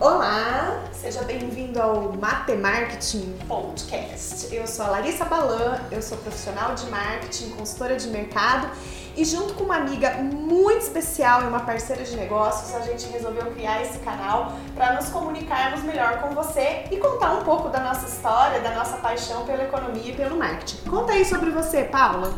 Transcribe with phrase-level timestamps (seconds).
[0.00, 4.54] Olá, seja bem-vindo ao Matemarketing Podcast.
[4.54, 8.68] Eu sou a Larissa Balan, eu sou profissional de marketing, consultora de mercado
[9.16, 13.52] e junto com uma amiga muito especial e uma parceira de negócios, a gente resolveu
[13.52, 18.06] criar esse canal para nos comunicarmos melhor com você e contar um pouco da nossa
[18.08, 20.78] história, da nossa paixão pela economia e pelo marketing.
[20.88, 22.32] Conta aí sobre você, Paula.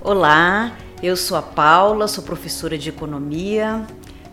[0.00, 0.72] Olá,
[1.02, 3.84] eu sou a Paula, sou professora de economia,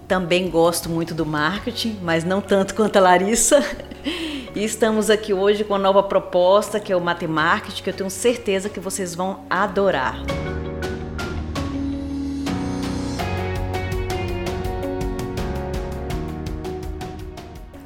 [0.07, 3.63] também gosto muito do marketing, mas não tanto quanto a Larissa.
[4.55, 8.09] E estamos aqui hoje com a nova proposta, que é o Matemarketing, que eu tenho
[8.09, 10.15] certeza que vocês vão adorar.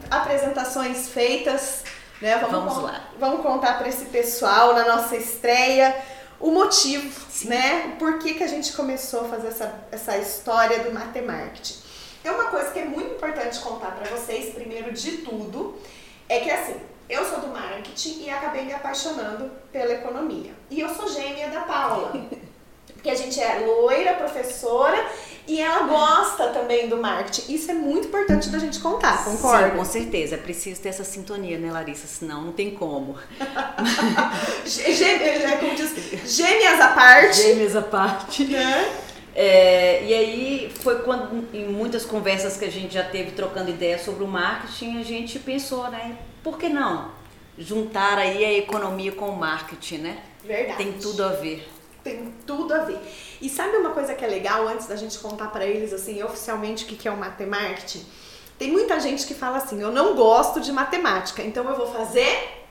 [0.09, 1.83] Apresentações feitas,
[2.21, 2.37] né?
[2.49, 3.01] Vamos con- lá.
[3.19, 5.95] Vamos contar para esse pessoal na nossa estreia
[6.43, 7.09] o motivo,
[7.45, 7.95] né?
[7.97, 11.75] Por que, que a gente começou a fazer essa, essa história do Matemarketing.
[12.21, 15.79] É uma coisa que é muito importante contar para vocês, primeiro de tudo,
[16.27, 16.75] é que assim,
[17.07, 20.51] eu sou do marketing e acabei me apaixonando pela economia.
[20.69, 22.11] E eu sou gêmea da Paula.
[22.93, 24.97] Porque a gente é loira, professora
[25.47, 27.53] e ela gosta também do marketing.
[27.53, 29.71] Isso é muito importante da gente contar, concorda?
[29.71, 30.35] Sim, com certeza.
[30.35, 32.07] É preciso ter essa sintonia, né, Larissa?
[32.07, 33.17] Senão não tem como.
[34.63, 37.37] Diz, gêmeas à parte.
[37.37, 38.45] Gêmeas à parte.
[38.45, 38.99] Né?
[39.35, 44.01] É, e aí foi quando, em muitas conversas que a gente já teve trocando ideias
[44.01, 46.17] sobre o marketing, a gente pensou, né?
[46.43, 47.23] Por que não
[47.57, 50.17] juntar aí a economia com o marketing, né?
[50.43, 50.77] Verdade.
[50.77, 51.67] Tem tudo a ver.
[52.03, 52.99] Tem tudo a ver.
[53.41, 56.83] E sabe uma coisa que é legal antes da gente contar pra eles assim oficialmente
[56.83, 58.05] o que que é o matemarketing?
[58.59, 62.65] Tem muita gente que fala assim: "Eu não gosto de matemática, então eu vou fazer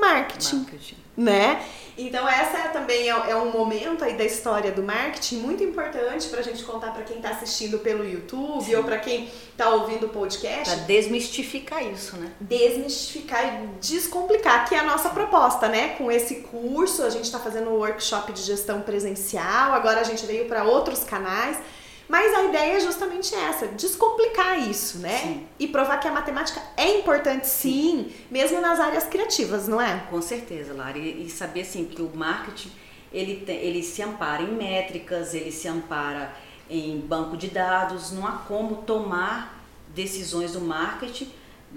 [0.00, 0.56] marketing".
[0.56, 0.96] Marketing.
[1.16, 1.64] né?
[1.98, 6.42] Então essa também é, é um momento aí da história do marketing muito importante pra
[6.42, 10.74] gente contar pra quem tá assistindo pelo YouTube ou pra quem tá ouvindo o podcast.
[10.74, 12.30] Pra desmistificar isso, né?
[12.40, 15.90] desmistificar e descomplicar, que é a nossa proposta, né?
[15.96, 20.26] Com esse curso, a gente está fazendo um workshop de gestão presencial, agora a gente
[20.26, 21.58] veio para outros canais,
[22.08, 25.18] mas a ideia é justamente essa, descomplicar isso, né?
[25.18, 25.46] Sim.
[25.58, 30.04] E provar que a matemática é importante sim, mesmo nas áreas criativas, não é?
[30.10, 30.98] Com certeza, Lara.
[30.98, 32.70] E, e saber assim que o marketing
[33.12, 36.32] ele, tem- ele se ampara em métricas, ele se ampara
[36.68, 39.64] em banco de dados, não há como tomar
[39.94, 41.30] decisões do marketing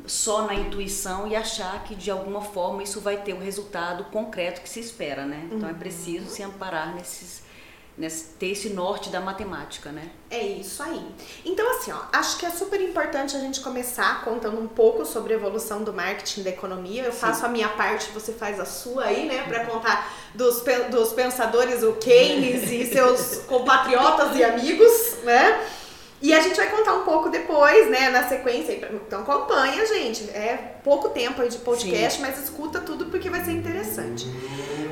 [0.06, 4.62] só na intuição e achar que de alguma forma isso vai ter o resultado concreto
[4.62, 5.48] que se espera, né?
[5.52, 7.44] Então é preciso se amparar nesses,
[8.00, 10.10] nesse, ter esse norte da matemática, né?
[10.32, 11.06] É isso aí.
[11.44, 15.34] Então, assim, ó, acho que é super importante a gente começar contando um pouco sobre
[15.34, 17.04] a evolução do marketing da economia.
[17.04, 21.12] Eu faço a minha parte, você faz a sua aí, né, Pra contar dos, dos
[21.12, 25.68] pensadores, o Keynes e seus compatriotas e amigos, né?
[26.22, 28.74] E a gente vai contar um pouco depois, né, na sequência.
[28.94, 30.30] Então acompanha, gente.
[30.30, 34.26] É pouco tempo aí de podcast, mas escuta tudo porque vai ser interessante.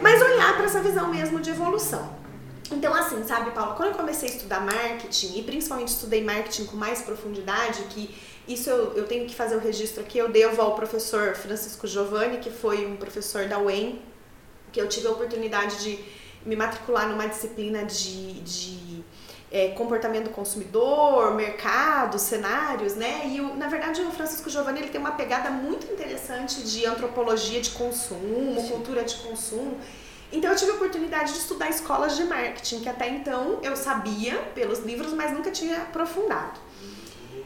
[0.01, 2.26] Mas olhar para essa visão mesmo de evolução.
[2.71, 6.75] Então, assim, sabe, Paulo, quando eu comecei a estudar marketing, e principalmente estudei marketing com
[6.75, 8.13] mais profundidade, que
[8.47, 12.37] isso eu, eu tenho que fazer o registro aqui, eu devo ao professor Francisco Giovanni,
[12.39, 14.01] que foi um professor da UEM,
[14.71, 15.99] que eu tive a oportunidade de
[16.45, 19.03] me matricular numa disciplina de, de
[19.49, 23.23] é, comportamento do consumidor, mercado, cenários, né?
[23.33, 27.61] E o- na verdade o Francisco Giovanni ele tem uma pegada muito interessante de antropologia
[27.61, 29.77] de consumo, cultura de consumo.
[30.31, 34.37] Então eu tive a oportunidade de estudar escolas de marketing, que até então eu sabia
[34.53, 36.59] pelos livros, mas nunca tinha aprofundado.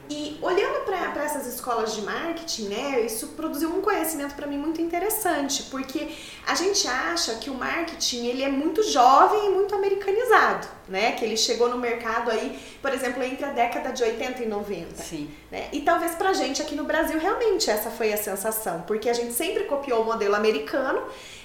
[0.10, 4.82] E olhando para essas escolas de marketing, né, isso produziu um conhecimento para mim muito
[4.82, 6.10] interessante, porque
[6.46, 11.24] a gente acha que o marketing ele é muito jovem e muito americanizado, né, que
[11.26, 15.04] ele chegou no mercado aí, por exemplo, entre a década de 80 e 90.
[15.04, 15.30] Sim.
[15.52, 15.70] Né?
[15.72, 19.34] E talvez pra gente aqui no Brasil realmente essa foi a sensação, porque a gente
[19.34, 21.02] sempre copiou o modelo americano,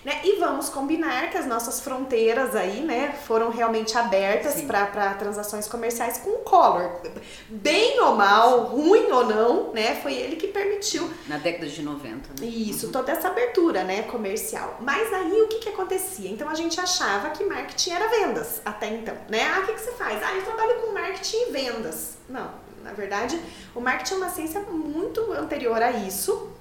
[0.07, 0.21] né?
[0.23, 6.19] E vamos combinar que as nossas fronteiras aí, né, foram realmente abertas para transações comerciais
[6.19, 7.01] com o Collor.
[7.49, 9.97] Bem ou mal, ruim ou não, né?
[9.97, 12.47] Foi ele que permitiu Na década de 90, né?
[12.47, 14.77] isso, toda essa abertura, né, comercial.
[14.81, 16.31] Mas aí o que que acontecia?
[16.31, 19.53] Então a gente achava que marketing era vendas até então, né?
[19.55, 20.23] Ah, o que que você faz?
[20.23, 22.17] Ah, eu trabalho com marketing e vendas.
[22.29, 22.51] Não,
[22.83, 23.41] na verdade,
[23.75, 26.53] o marketing é uma ciência muito anterior a isso.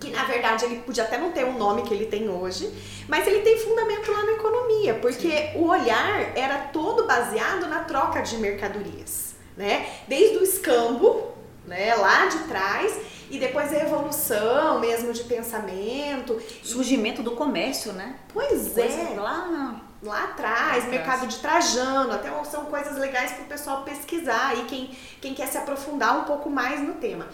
[0.00, 2.70] Que na verdade ele podia até não ter o nome que ele tem hoje,
[3.08, 8.20] mas ele tem fundamento lá na economia, porque o olhar era todo baseado na troca
[8.20, 9.88] de mercadorias, né?
[10.06, 11.32] Desde o escambo,
[11.64, 12.92] né, lá de trás,
[13.30, 16.40] e depois a evolução mesmo de pensamento.
[16.62, 18.16] Surgimento do comércio, né?
[18.32, 19.14] Pois Coisa é.
[19.16, 24.64] Lá lá atrás, mercado de Trajano, até são coisas legais para o pessoal pesquisar e
[24.64, 27.26] quem, quem quer se aprofundar um pouco mais no tema.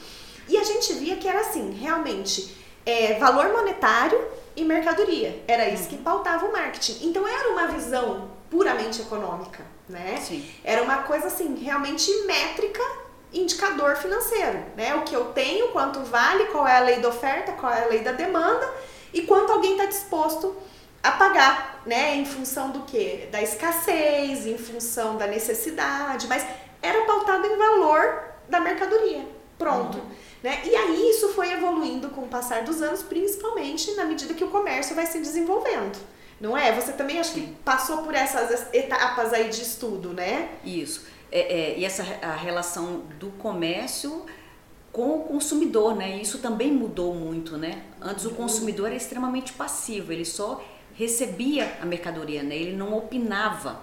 [0.49, 2.57] E a gente via que era assim, realmente,
[2.87, 4.21] é, valor monetário
[4.57, 5.43] e mercadoria.
[5.47, 7.09] Era isso que pautava o marketing.
[7.09, 10.17] Então era uma visão puramente econômica, né?
[10.21, 10.49] Sim.
[10.65, 12.83] Era uma coisa assim, realmente métrica,
[13.33, 14.95] indicador financeiro, né?
[14.97, 17.87] O que eu tenho, quanto vale, qual é a lei da oferta, qual é a
[17.87, 18.69] lei da demanda
[19.13, 20.57] e quanto alguém está disposto a
[21.09, 22.17] pagar, né?
[22.17, 23.29] Em função do que?
[23.31, 26.45] Da escassez, em função da necessidade, mas
[26.83, 29.25] era pautado em valor da mercadoria.
[29.59, 29.99] Pronto.
[29.99, 30.11] Uhum.
[30.43, 30.63] Né?
[30.65, 34.49] E aí isso foi evoluindo com o passar dos anos, principalmente na medida que o
[34.49, 35.99] comércio vai se desenvolvendo.
[36.41, 36.73] Não é?
[36.73, 40.49] Você também acho que passou por essas etapas aí de estudo, né?
[40.65, 41.05] Isso.
[41.31, 44.25] É, é, e essa a relação do comércio
[44.91, 46.17] com o consumidor, né?
[46.17, 47.83] Isso também mudou muito, né?
[48.01, 50.65] Antes o consumidor era extremamente passivo, ele só
[50.95, 52.57] recebia a mercadoria, né?
[52.57, 53.81] Ele não opinava.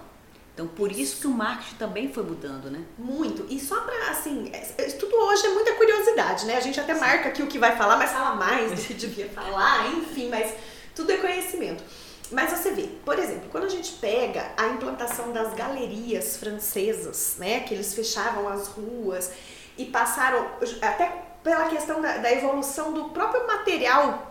[0.54, 2.82] Então, por isso que o marketing também foi mudando, né?
[2.98, 3.46] Muito.
[3.48, 4.58] E só para, assim, é,
[4.90, 6.56] tudo hoje é muita curiosidade, né?
[6.56, 9.28] A gente até marca aqui o que vai falar, mas fala mais do que devia
[9.28, 10.52] falar, enfim, mas
[10.96, 11.82] tudo é conhecimento.
[12.30, 17.60] Mas você vê, por exemplo, quando a gente pega a implantação das galerias francesas, né,
[17.60, 19.30] que eles fechavam as ruas
[19.78, 20.44] e passaram,
[20.82, 24.27] até pela questão da, da evolução do próprio material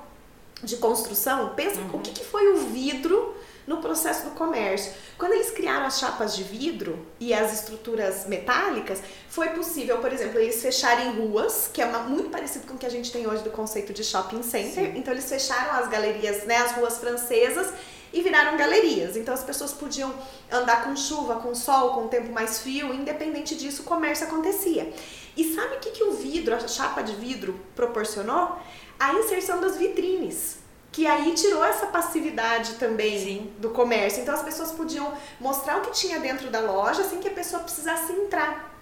[0.64, 1.90] de construção, pensa uhum.
[1.94, 3.36] o que, que foi o vidro
[3.68, 4.94] no processo do comércio.
[5.18, 10.40] Quando eles criaram as chapas de vidro e as estruturas metálicas, foi possível, por exemplo,
[10.40, 13.44] eles fecharem ruas, que é uma, muito parecido com o que a gente tem hoje
[13.44, 14.86] do conceito de shopping center.
[14.86, 14.94] Sim.
[14.96, 17.74] Então eles fecharam as galerias, né, as ruas francesas
[18.14, 19.18] e viraram galerias.
[19.18, 20.14] Então as pessoas podiam
[20.50, 24.94] andar com chuva, com sol, com tempo mais frio, independente disso, o comércio acontecia.
[25.36, 28.58] E sabe o que, que o vidro, a chapa de vidro, proporcionou?
[29.00, 30.58] A inserção das vitrines
[30.98, 33.54] que aí tirou essa passividade também Sim.
[33.60, 34.24] do comércio.
[34.24, 37.62] Então as pessoas podiam mostrar o que tinha dentro da loja sem que a pessoa
[37.62, 38.74] precisasse entrar.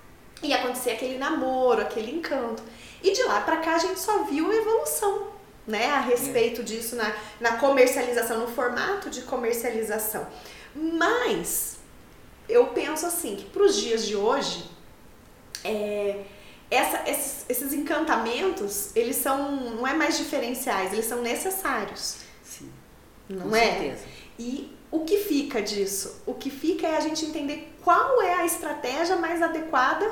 [0.42, 2.64] E acontecer aquele namoro, aquele encanto.
[3.04, 5.28] E de lá para cá a gente só viu evolução,
[5.68, 6.64] né, a respeito é.
[6.64, 10.26] disso na, na comercialização, no formato de comercialização.
[10.74, 11.80] Mas
[12.48, 14.70] eu penso assim que para os dias de hoje
[15.66, 16.24] é,
[16.70, 22.18] essa, esses, esses, encantamentos, eles são, não é mais diferenciais, eles são necessários.
[22.44, 22.72] Sim.
[23.30, 23.72] Não com é?
[23.72, 24.04] Certeza.
[24.38, 26.22] E o que fica disso?
[26.26, 30.06] O que fica é a gente entender qual é a estratégia mais adequada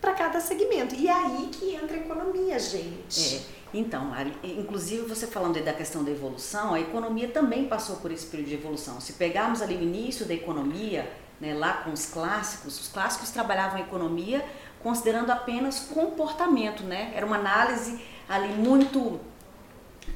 [0.00, 0.94] para cada segmento.
[0.94, 3.36] E é aí que entra a economia, gente.
[3.36, 3.58] É.
[3.74, 4.12] Então,
[4.42, 8.54] inclusive você falando da questão da evolução, a economia também passou por esse período de
[8.54, 9.00] evolução.
[9.00, 13.76] Se pegarmos ali o início da economia, né, lá com os clássicos, os clássicos trabalhavam
[13.76, 14.44] a economia
[14.82, 17.12] considerando apenas comportamento, né?
[17.14, 19.20] Era uma análise ali muito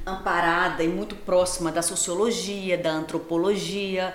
[0.05, 4.13] amparada e muito próxima da sociologia, da antropologia.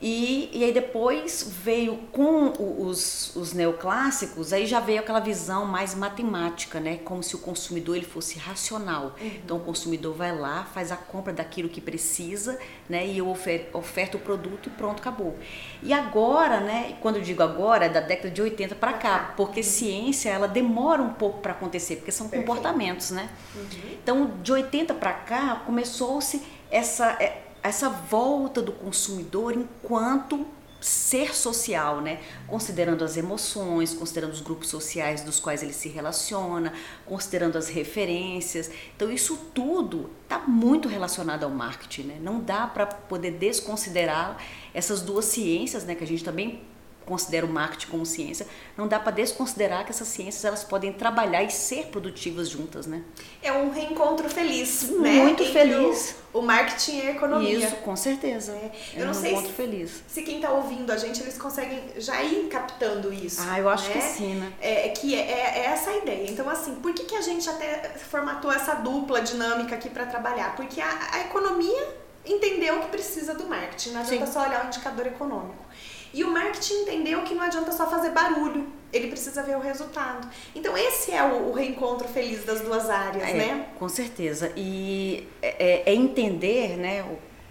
[0.00, 2.52] E, e aí depois veio com
[2.86, 7.00] os, os neoclássicos, aí já veio aquela visão mais matemática, né?
[7.04, 9.16] Como se o consumidor ele fosse racional.
[9.20, 9.26] Uhum.
[9.44, 13.08] Então o consumidor vai lá, faz a compra daquilo que precisa, né?
[13.08, 15.36] E eu ofer, oferto o produto e pronto, acabou.
[15.82, 16.96] E agora, né?
[17.00, 19.66] Quando eu digo agora, é da década de 80 para cá, porque uhum.
[19.66, 22.46] ciência ela demora um pouco para acontecer, porque são Perfeito.
[22.46, 23.28] comportamentos, né?
[23.56, 23.62] Uhum.
[24.00, 26.40] Então de 80 para cá começou-se
[26.70, 30.46] essa é, essa volta do consumidor enquanto
[30.80, 32.20] ser social, né?
[32.46, 36.72] Considerando as emoções, considerando os grupos sociais dos quais ele se relaciona,
[37.04, 38.70] considerando as referências.
[38.96, 42.18] Então isso tudo está muito relacionado ao marketing, né?
[42.20, 44.38] Não dá para poder desconsiderar
[44.72, 45.94] essas duas ciências, né?
[45.94, 46.62] Que a gente também
[47.08, 48.46] considera o marketing como ciência,
[48.76, 53.02] não dá para desconsiderar que essas ciências elas podem trabalhar e ser produtivas juntas, né?
[53.42, 55.10] É um reencontro feliz, né?
[55.22, 56.16] Muito Entre feliz.
[56.32, 57.66] O, o, marketing e a economia.
[57.66, 58.52] Isso, com certeza.
[58.52, 58.70] É.
[58.94, 60.02] Eu é não um sei se, feliz.
[60.06, 63.40] se quem está ouvindo a gente eles conseguem já ir captando isso.
[63.48, 63.94] Ah, eu acho né?
[63.94, 64.52] que sim, né?
[64.60, 66.30] É, é que é, é, é, essa a ideia.
[66.30, 70.54] Então, assim, por que, que a gente até formatou essa dupla dinâmica aqui para trabalhar?
[70.54, 71.88] Porque a, a economia
[72.26, 74.32] entendeu que precisa do marketing, não adianta sim.
[74.32, 75.64] só olhar o indicador econômico.
[76.12, 80.28] E o marketing entendeu que não adianta só fazer barulho, ele precisa ver o resultado.
[80.54, 83.66] Então esse é o, o reencontro feliz das duas áreas, é, né?
[83.78, 84.52] Com certeza.
[84.56, 87.04] E é, é, entender, né,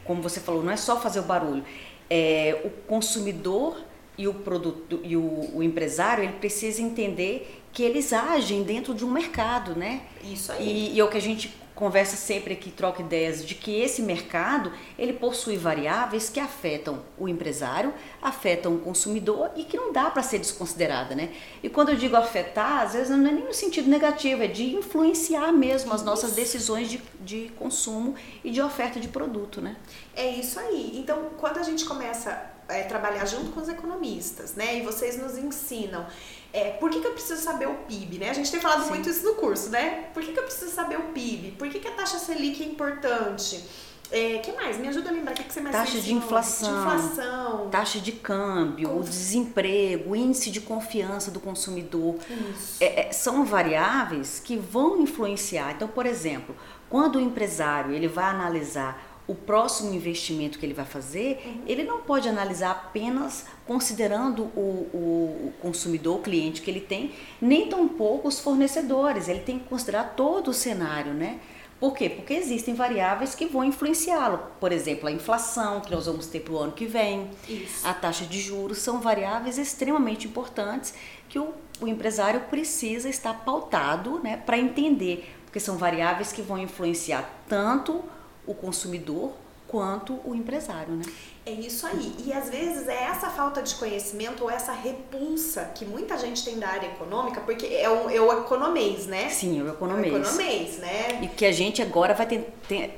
[0.03, 1.63] como você falou, não é só fazer o barulho.
[2.09, 3.77] É, o consumidor
[4.17, 9.05] e o produto e o, o empresário ele precisa entender que eles agem dentro de
[9.05, 10.01] um mercado, né?
[10.23, 10.67] Isso aí.
[10.67, 14.01] E, e é o que a gente conversa sempre aqui, troca ideias de que esse
[14.01, 20.09] mercado ele possui variáveis que afetam o empresário, afetam o consumidor e que não dá
[20.09, 21.29] para ser desconsiderada, né?
[21.61, 24.75] E quando eu digo afetar, às vezes não é nem no sentido negativo, é de
[24.75, 29.75] influenciar mesmo as nossas decisões de, de consumo e de oferta de produto, né?
[30.15, 30.93] É isso aí.
[30.95, 34.79] Então, quando a gente começa é, trabalhar junto com os economistas, né?
[34.79, 36.05] E vocês nos ensinam
[36.53, 38.29] é, por que, que eu preciso saber o PIB, né?
[38.29, 38.89] A gente tem falado Sim.
[38.89, 40.05] muito isso no curso, né?
[40.13, 41.51] Por que, que eu preciso saber o PIB?
[41.51, 43.63] Por que, que a taxa Selic é importante?
[44.09, 44.77] É, que mais?
[44.77, 47.99] Me ajuda a lembrar o que, que você mais Taxa de inflação, de inflação, taxa
[47.99, 52.15] de câmbio, o desemprego, o índice de confiança do consumidor.
[52.79, 55.73] É, é, são variáveis que vão influenciar.
[55.73, 56.55] Então, por exemplo,
[56.89, 61.61] quando o empresário ele vai analisar o próximo investimento que ele vai fazer, uhum.
[61.67, 67.67] ele não pode analisar apenas considerando o, o, consumidor, o cliente que ele tem, nem
[67.67, 69.27] tampouco os fornecedores.
[69.27, 71.39] Ele tem que considerar todo o cenário, né?
[71.79, 72.09] Por quê?
[72.09, 74.39] Porque existem variáveis que vão influenciá-lo.
[74.59, 77.85] Por exemplo, a inflação, que nós vamos ter para o ano que vem, Isso.
[77.85, 80.93] a taxa de juros, são variáveis extremamente importantes
[81.29, 86.57] que o, o empresário precisa estar pautado né, para entender, porque são variáveis que vão
[86.57, 88.03] influenciar tanto
[88.47, 89.33] o consumidor
[89.67, 91.03] quanto o empresário, né?
[91.45, 92.15] É isso aí.
[92.25, 96.57] E às vezes é essa falta de conhecimento ou essa repulsa que muita gente tem
[96.57, 99.29] da área econômica, porque é o, é o economês, né?
[99.29, 100.13] Sim, é o economês.
[100.13, 101.21] É o economês, né?
[101.21, 102.25] E que a gente agora vai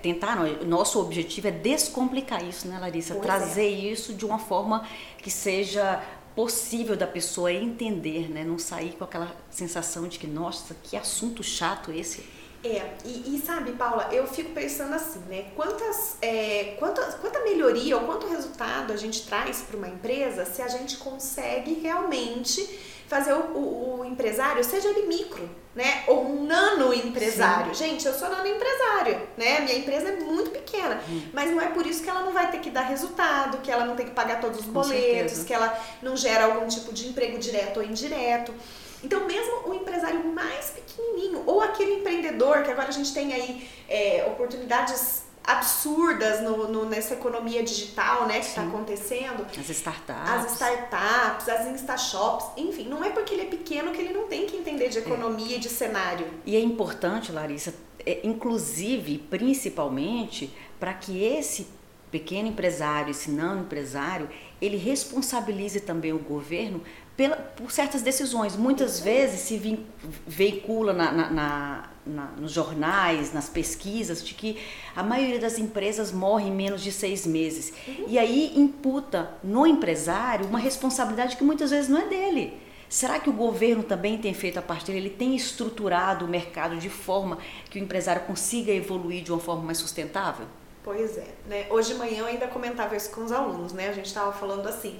[0.02, 3.16] tentar, não, nosso objetivo é descomplicar isso, né, Larissa?
[3.16, 3.70] Pois Trazer é.
[3.70, 4.88] isso de uma forma
[5.18, 6.02] que seja
[6.36, 8.44] possível da pessoa entender, né?
[8.44, 12.24] Não sair com aquela sensação de que, nossa, que assunto chato esse.
[12.64, 15.46] É, e, e, sabe, Paula, eu fico pensando assim, né?
[15.56, 20.62] Quantas, é, quantas, quanta melhoria ou quanto resultado a gente traz para uma empresa se
[20.62, 22.68] a gente consegue realmente
[23.08, 26.04] fazer o, o, o, empresário, seja ele micro, né?
[26.08, 27.74] Ou um nano empresário.
[27.74, 27.86] Sim.
[27.86, 29.62] Gente, eu sou nano empresário, né?
[29.62, 31.22] Minha empresa é muito pequena, hum.
[31.34, 33.86] mas não é por isso que ela não vai ter que dar resultado, que ela
[33.86, 37.40] não tem que pagar todos os boletos, que ela não gera algum tipo de emprego
[37.40, 38.54] direto ou indireto.
[39.04, 43.70] Então, mesmo o empresário mais pequenininho, ou aquele empreendedor, que agora a gente tem aí
[43.88, 49.46] é, oportunidades absurdas no, no, nessa economia digital, né, que está acontecendo.
[49.58, 50.30] As startups.
[50.30, 54.46] As startups, as instashops, enfim, não é porque ele é pequeno que ele não tem
[54.46, 55.60] que entender de economia e é.
[55.60, 56.28] de cenário.
[56.46, 57.74] E é importante, Larissa,
[58.06, 61.68] é, inclusive, principalmente, para que esse
[62.12, 64.30] pequeno empresário, esse não empresário,
[64.62, 66.82] ele responsabilize também o governo
[67.20, 68.56] pela, por certas decisões.
[68.56, 69.86] Muitas vezes se
[70.26, 74.58] veicula na, na, na, na, nos jornais, nas pesquisas, de que
[74.96, 77.74] a maioria das empresas morre em menos de seis meses.
[77.86, 78.06] Uhum.
[78.08, 82.58] E aí imputa no empresário uma responsabilidade que muitas vezes não é dele.
[82.88, 85.00] Será que o governo também tem feito a parte dele?
[85.00, 87.38] Ele tem estruturado o mercado de forma
[87.70, 90.46] que o empresário consiga evoluir de uma forma mais sustentável?
[90.82, 91.68] Pois é, né?
[91.70, 93.90] Hoje de manhã eu ainda comentava isso com os alunos, né?
[93.90, 94.98] A gente estava falando assim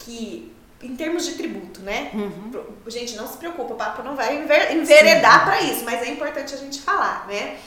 [0.00, 0.50] que
[0.82, 2.10] em termos de tributo, né?
[2.12, 2.64] Uhum.
[2.88, 4.36] Gente, não se preocupa, o papo não vai
[4.72, 7.58] enveredar para isso, mas é importante a gente falar, né?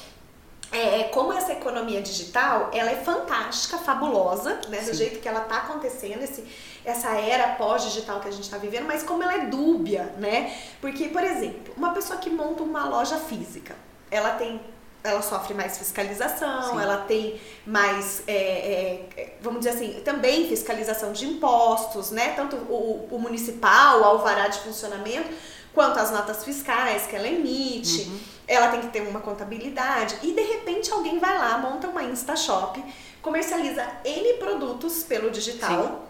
[0.72, 4.82] É, como essa economia digital, ela é fantástica, fabulosa, né?
[4.82, 6.44] Do jeito que ela tá acontecendo, esse,
[6.84, 10.54] essa era pós-digital que a gente está vivendo, mas como ela é dúbia, né?
[10.82, 13.76] Porque, por exemplo, uma pessoa que monta uma loja física,
[14.12, 14.60] ela tem
[15.06, 16.82] ela sofre mais fiscalização, Sim.
[16.82, 22.34] ela tem mais, é, é, vamos dizer assim, também fiscalização de impostos, né?
[22.36, 25.30] Tanto o, o municipal, o alvará de funcionamento,
[25.74, 28.02] quanto as notas fiscais que ela emite.
[28.02, 28.20] Uhum.
[28.48, 30.18] Ela tem que ter uma contabilidade.
[30.24, 32.84] E de repente alguém vai lá, monta uma InstaShop,
[33.22, 36.08] comercializa N produtos pelo digital.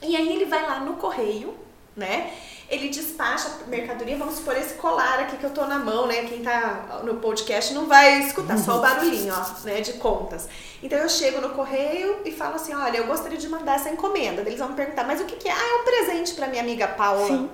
[0.00, 0.10] Sim.
[0.10, 1.54] E aí ele vai lá no correio,
[1.96, 2.32] né?
[2.68, 6.24] Ele despacha mercadoria, vamos supor esse colar aqui que eu tô na mão, né?
[6.24, 10.48] Quem tá no podcast não vai escutar só o barulhinho, ó, né, de contas.
[10.82, 14.42] Então eu chego no correio e falo assim, olha, eu gostaria de mandar essa encomenda.
[14.42, 15.52] Eles vão me perguntar, mas o que que é?
[15.52, 17.26] Ah, é um presente para minha amiga Paula.
[17.26, 17.50] Sim.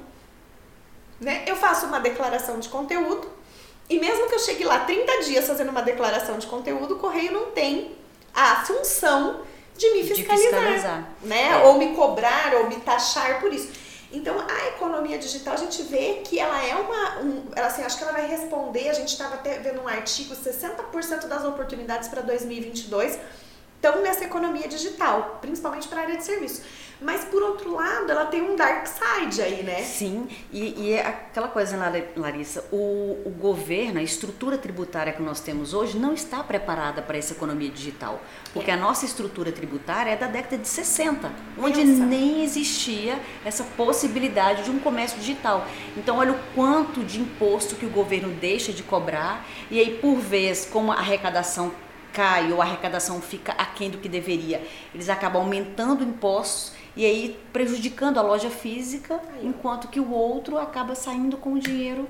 [1.21, 1.43] Né?
[1.47, 3.29] Eu faço uma declaração de conteúdo
[3.89, 7.33] e mesmo que eu chegue lá 30 dias fazendo uma declaração de conteúdo, o correio
[7.33, 7.97] não tem
[8.33, 9.41] a função
[9.77, 11.09] de me fiscalizar, de fiscalizar.
[11.23, 11.51] né?
[11.53, 11.57] É.
[11.67, 13.69] Ou me cobrar ou me taxar por isso.
[14.13, 17.21] Então, a economia digital, a gente vê que ela é uma.
[17.21, 18.89] Um, assim, acho que ela vai responder.
[18.89, 23.19] A gente estava até vendo um artigo: 60% das oportunidades para 2022
[23.77, 26.63] estão nessa economia digital, principalmente para a área de serviço.
[27.01, 29.83] Mas por outro lado, ela tem um dark side aí, né?
[29.83, 31.77] Sim, e, e é aquela coisa,
[32.15, 37.17] Larissa, o, o governo, a estrutura tributária que nós temos hoje não está preparada para
[37.17, 38.21] essa economia digital.
[38.53, 38.75] Porque é.
[38.75, 42.05] a nossa estrutura tributária é da década de 60, onde Pensa.
[42.05, 45.67] nem existia essa possibilidade de um comércio digital.
[45.97, 50.17] Então, olha o quanto de imposto que o governo deixa de cobrar, e aí, por
[50.17, 51.73] vez, como a arrecadação
[52.13, 54.63] cai ou a arrecadação fica aquém do que deveria,
[54.95, 59.47] eles acabam aumentando impostos e aí prejudicando a loja física, aí.
[59.47, 62.09] enquanto que o outro acaba saindo com o dinheiro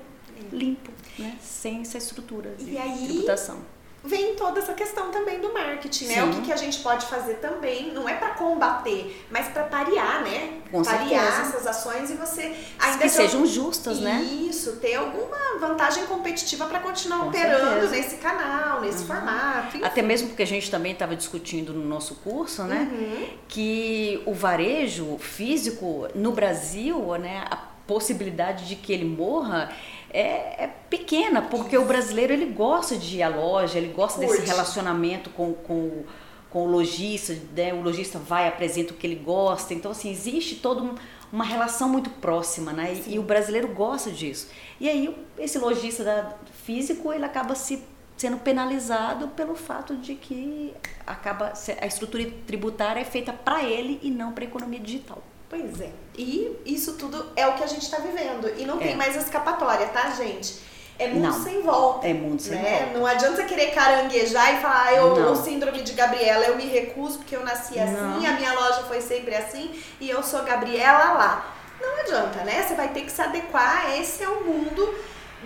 [0.51, 1.37] limpo, né?
[1.41, 3.59] sem essa estrutura de e aí, tributação
[4.03, 6.23] vem toda essa questão também do marketing, né?
[6.23, 10.23] O que, que a gente pode fazer também, não é para combater, mas para parear,
[10.23, 10.61] né?
[10.71, 11.55] Com parear certeza.
[11.55, 14.21] essas ações e você ainda que sejam justas, Isso, né?
[14.21, 17.91] Isso, ter alguma vantagem competitiva para continuar Com operando certeza.
[17.91, 19.07] nesse canal, nesse uhum.
[19.07, 19.77] formato.
[19.77, 19.83] Enfim.
[19.83, 22.89] Até mesmo porque a gente também estava discutindo no nosso curso, né?
[22.91, 23.27] Uhum.
[23.47, 27.45] Que o varejo físico no Brasil, né?
[27.51, 29.69] A possibilidade de que ele morra
[30.13, 34.41] é, é pequena, porque o brasileiro ele gosta de ir à loja, ele gosta Curte.
[34.41, 36.03] desse relacionamento com, com,
[36.49, 37.73] com o lojista, né?
[37.73, 39.73] o lojista vai, apresenta o que ele gosta.
[39.73, 40.95] Então, assim, existe toda um,
[41.31, 42.93] uma relação muito próxima, né?
[43.07, 44.49] E, e, o brasileiro gosta disso.
[44.79, 47.81] E aí, esse lojista físico, ele acaba se
[48.17, 50.75] sendo penalizado pelo fato de que
[51.07, 55.23] acaba a estrutura tributária é feita para ele e não para a economia digital.
[55.51, 55.89] Pois é.
[56.17, 58.49] E isso tudo é o que a gente está vivendo.
[58.57, 58.85] E não é.
[58.85, 60.61] tem mais escapatória, tá, gente?
[60.97, 61.43] É mundo não.
[61.43, 62.07] sem volta.
[62.07, 62.79] É mundo sem né?
[62.79, 62.97] volta.
[62.97, 67.17] Não adianta querer caranguejar e falar, ah, eu, o síndrome de Gabriela, eu me recuso
[67.17, 68.25] porque eu nasci assim, não.
[68.25, 71.55] a minha loja foi sempre assim e eu sou Gabriela lá.
[71.81, 72.63] Não adianta, né?
[72.65, 74.95] Você vai ter que se adequar, esse é o mundo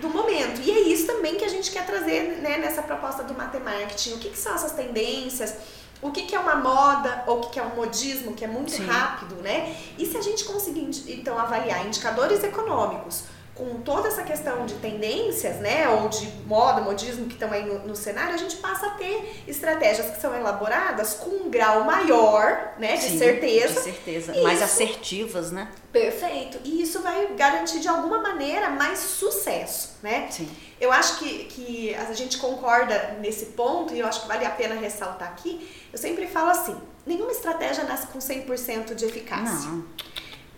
[0.00, 0.60] do momento.
[0.60, 4.12] E é isso também que a gente quer trazer né, nessa proposta do Matemarketing.
[4.12, 5.54] O que, que são essas tendências?
[6.02, 8.48] O que, que é uma moda ou o que, que é um modismo, que é
[8.48, 8.86] muito Sim.
[8.86, 9.76] rápido, né?
[9.98, 13.24] E se a gente conseguir, então, avaliar indicadores econômicos
[13.56, 17.86] com toda essa questão de tendências, né, ou de moda, modismo que estão aí no,
[17.86, 22.74] no, cenário, a gente passa a ter estratégias que são elaboradas com um grau maior,
[22.78, 23.74] né, de Sim, certeza.
[23.74, 25.68] De certeza, mais isso, assertivas, né?
[25.90, 26.58] Perfeito.
[26.64, 30.28] E isso vai garantir de alguma maneira mais sucesso, né?
[30.30, 30.48] Sim.
[30.78, 34.50] Eu acho que, que a gente concorda nesse ponto e eu acho que vale a
[34.50, 35.66] pena ressaltar aqui.
[35.90, 39.70] Eu sempre falo assim, nenhuma estratégia nasce com 100% de eficácia.
[39.70, 39.84] Não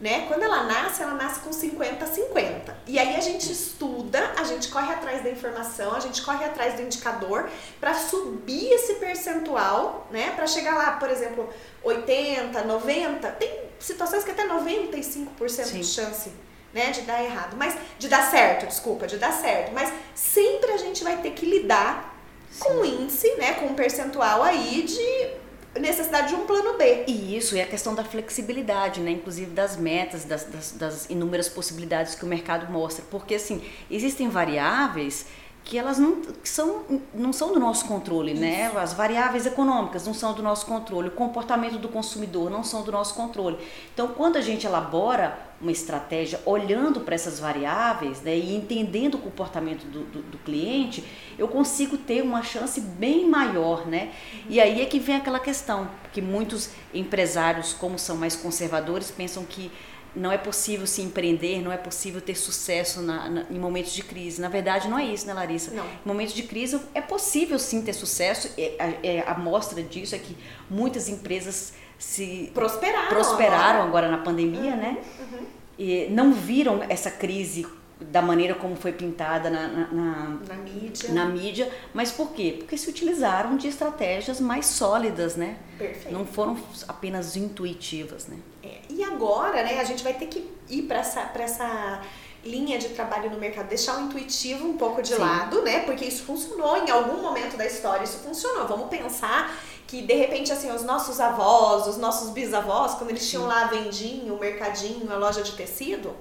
[0.00, 0.26] né?
[0.28, 2.74] Quando ela nasce, ela nasce com 50-50.
[2.86, 6.74] E aí a gente estuda, a gente corre atrás da informação, a gente corre atrás
[6.74, 7.48] do indicador
[7.80, 10.32] para subir esse percentual, né?
[10.36, 11.48] Para chegar lá, por exemplo,
[11.82, 13.50] 80, 90, tem
[13.80, 15.80] situações que até 95% Sim.
[15.80, 16.32] de chance
[16.72, 20.76] né, de dar errado, mas de dar certo, desculpa, de dar certo, mas sempre a
[20.76, 22.14] gente vai ter que lidar
[22.50, 22.60] Sim.
[22.60, 25.47] com um índice, né, com um percentual aí de
[25.80, 27.04] necessidade de um plano B.
[27.06, 29.10] E isso, e a questão da flexibilidade, né?
[29.10, 33.04] Inclusive das metas, das, das, das inúmeras possibilidades que o mercado mostra.
[33.10, 35.26] Porque, assim, existem variáveis
[35.64, 38.72] que elas não que são, não são do nosso controle, né?
[38.74, 42.90] As variáveis econômicas não são do nosso controle, o comportamento do consumidor não são do
[42.90, 43.58] nosso controle.
[43.92, 49.18] Então, quando a gente elabora uma estratégia olhando para essas variáveis né, e entendendo o
[49.18, 51.04] comportamento do, do, do, cliente,
[51.36, 54.12] eu consigo ter uma chance bem maior, né?
[54.48, 59.44] E aí é que vem aquela questão que muitos empresários, como são mais conservadores, pensam
[59.44, 59.70] que
[60.14, 64.02] não é possível se empreender, não é possível ter sucesso na, na, em momentos de
[64.02, 64.40] crise.
[64.40, 65.70] Na verdade, não é isso, né, Larissa?
[65.72, 65.84] Não.
[65.84, 68.50] Em momentos de crise é possível sim ter sucesso.
[68.56, 70.36] É, é, a mostra disso é que
[70.70, 74.06] muitas empresas se prosperaram, prosperaram agora.
[74.06, 74.98] agora na pandemia, né?
[75.18, 75.38] uhum, né?
[75.38, 75.46] Uhum.
[75.78, 77.66] E não viram essa crise
[78.00, 81.12] da maneira como foi pintada na, na, na, na, mídia.
[81.12, 81.72] na mídia.
[81.92, 82.56] Mas por quê?
[82.58, 85.56] Porque se utilizaram de estratégias mais sólidas, né?
[85.76, 86.12] Perfeito.
[86.12, 86.56] Não foram
[86.86, 88.36] apenas intuitivas, né?
[88.62, 92.02] É, e agora, né, a gente vai ter que ir para essa, pra essa
[92.44, 95.20] linha de trabalho no mercado, deixar o intuitivo um pouco de Sim.
[95.20, 95.80] lado, né?
[95.80, 98.68] Porque isso funcionou em algum momento da história, isso funcionou.
[98.68, 99.52] Vamos pensar
[99.88, 103.66] que de repente assim os nossos avós, os nossos bisavós, quando eles tinham lá a
[103.68, 106.14] vendinho, o mercadinho, a loja de tecido,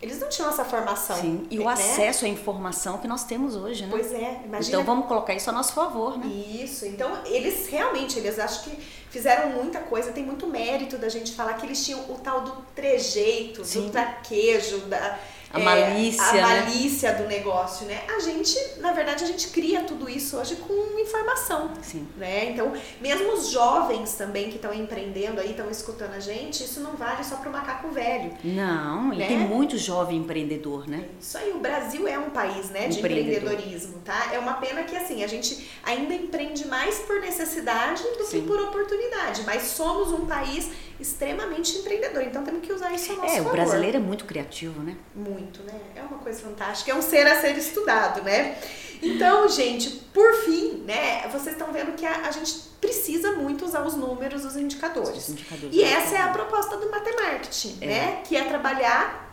[0.00, 1.16] eles não tinham essa formação.
[1.16, 1.72] Sim, e o né?
[1.72, 3.88] acesso à informação que nós temos hoje, né?
[3.90, 4.68] Pois é, imagina.
[4.68, 6.26] Então vamos colocar isso a nosso favor, né?
[6.26, 8.76] Isso, então eles realmente, eles acho que
[9.10, 12.52] fizeram muita coisa, tem muito mérito da gente falar que eles tinham o tal do
[12.72, 13.86] trejeito, Sim.
[13.86, 15.18] do traquejo, da
[15.52, 17.18] a malícia, é, a malícia né?
[17.22, 18.02] do negócio, né?
[18.08, 22.06] A gente, na verdade, a gente cria tudo isso hoje com informação, Sim.
[22.16, 22.50] né?
[22.50, 26.96] Então, mesmo os jovens também que estão empreendendo aí, estão escutando a gente, isso não
[26.96, 28.32] vale só para o macaco velho.
[28.44, 29.24] Não, né?
[29.24, 31.08] e tem muito jovem empreendedor, né?
[31.20, 34.30] Isso aí, o Brasil é um país, né, de empreendedorismo, tá?
[34.32, 38.42] É uma pena que assim, a gente ainda empreende mais por necessidade do Sim.
[38.42, 42.22] que por oportunidade, mas somos um país extremamente empreendedor.
[42.22, 43.48] Então temos que usar isso a nosso É, favor.
[43.50, 44.96] o brasileiro é muito criativo, né?
[45.14, 45.74] Muito, né?
[45.94, 48.56] É uma coisa fantástica, é um ser a ser estudado, né?
[49.00, 53.82] Então, gente, por fim, né, vocês estão vendo que a, a gente precisa muito usar
[53.86, 55.10] os números, os indicadores.
[55.24, 55.74] Os indicadores.
[55.74, 57.86] E essa é a proposta do Matemarketing, É.
[57.86, 58.22] né?
[58.26, 59.27] Que é trabalhar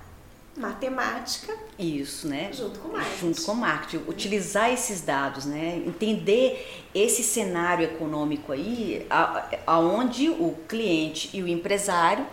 [0.57, 2.49] matemática Isso, né?
[2.53, 3.19] junto com marketing.
[3.19, 4.03] Junto com o marketing.
[4.07, 5.81] Utilizar esses dados, né?
[5.85, 9.05] Entender esse cenário econômico aí,
[9.67, 12.25] aonde o cliente e o empresário